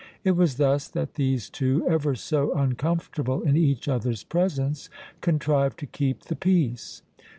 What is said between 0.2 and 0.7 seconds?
It was